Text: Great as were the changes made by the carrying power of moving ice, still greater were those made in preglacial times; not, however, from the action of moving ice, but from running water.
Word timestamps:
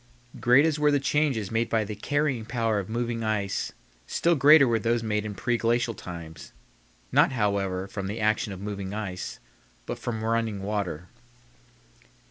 Great 0.39 0.65
as 0.65 0.79
were 0.79 0.89
the 0.89 0.99
changes 0.99 1.51
made 1.51 1.69
by 1.69 1.83
the 1.83 1.93
carrying 1.95 2.43
power 2.43 2.79
of 2.79 2.89
moving 2.89 3.23
ice, 3.23 3.71
still 4.07 4.33
greater 4.33 4.67
were 4.67 4.79
those 4.79 5.03
made 5.03 5.23
in 5.27 5.35
preglacial 5.35 5.95
times; 5.95 6.53
not, 7.11 7.33
however, 7.33 7.85
from 7.87 8.07
the 8.07 8.19
action 8.19 8.51
of 8.51 8.59
moving 8.59 8.95
ice, 8.95 9.37
but 9.85 9.99
from 9.99 10.23
running 10.23 10.63
water. 10.63 11.07